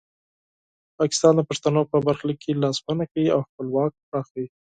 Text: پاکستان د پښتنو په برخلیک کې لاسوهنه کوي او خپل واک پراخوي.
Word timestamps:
پاکستان 0.99 1.33
د 1.35 1.41
پښتنو 1.49 1.81
په 1.91 1.97
برخلیک 2.07 2.37
کې 2.43 2.59
لاسوهنه 2.61 3.05
کوي 3.11 3.27
او 3.35 3.41
خپل 3.47 3.65
واک 3.75 3.91
پراخوي. 4.09 4.45